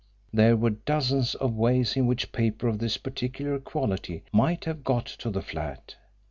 There 0.33 0.57
were 0.57 0.71
dozens 0.71 1.35
of 1.35 1.53
ways 1.53 1.95
in 1.95 2.07
which 2.07 2.31
paper 2.31 2.67
of 2.67 2.79
this 2.79 2.97
particular 2.97 3.59
quality 3.59 4.23
might 4.33 4.65
have 4.65 4.83
got 4.83 5.05
to 5.05 5.29
the 5.29 5.43
flat. 5.43 5.93